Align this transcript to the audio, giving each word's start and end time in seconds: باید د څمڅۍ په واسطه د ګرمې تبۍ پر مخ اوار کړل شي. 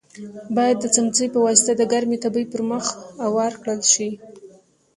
باید 0.55 0.77
د 0.81 0.85
څمڅۍ 0.95 1.27
په 1.33 1.39
واسطه 1.45 1.71
د 1.77 1.81
ګرمې 1.91 2.17
تبۍ 2.23 2.45
پر 2.51 2.61
مخ 2.69 2.85
اوار 3.25 3.53
کړل 3.61 3.81
شي. 3.93 4.09